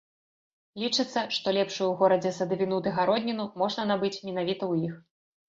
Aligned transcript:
Лічыцца, 0.83 1.21
што 1.35 1.53
лепшую 1.57 1.85
ў 1.89 1.93
горадзе 1.99 2.31
садавіну 2.39 2.81
ды 2.89 2.95
гародніну 2.97 3.45
можна 3.65 3.87
набыць 3.93 4.13
менавіта 4.27 4.61
ў 4.71 4.91
іх. 4.91 4.99